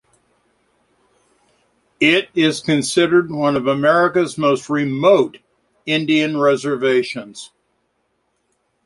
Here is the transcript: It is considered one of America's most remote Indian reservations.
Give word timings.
It 1.99 2.29
is 2.33 2.59
considered 2.59 3.29
one 3.29 3.55
of 3.55 3.67
America's 3.67 4.35
most 4.35 4.67
remote 4.67 5.37
Indian 5.85 6.39
reservations. 6.39 7.51